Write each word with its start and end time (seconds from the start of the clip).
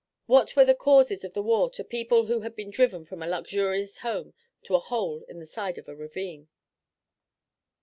What 0.25 0.55
were 0.55 0.65
the 0.65 0.73
causes 0.73 1.23
of 1.23 1.35
the 1.35 1.43
war 1.43 1.69
to 1.69 1.83
people 1.83 2.25
who 2.25 2.39
had 2.39 2.55
been 2.55 2.71
driven 2.71 3.05
from 3.05 3.21
a 3.21 3.27
luxurious 3.27 3.99
home 3.99 4.33
to 4.63 4.73
a 4.73 4.79
hole 4.79 5.23
in 5.29 5.37
the 5.37 5.45
side 5.45 5.77
of 5.77 5.87
a 5.87 5.95
ravine? 5.95 6.47